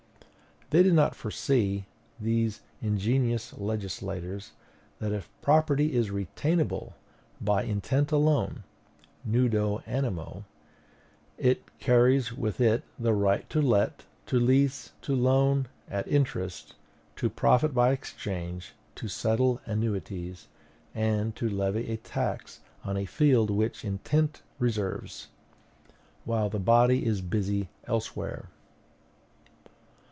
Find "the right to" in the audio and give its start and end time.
12.97-13.61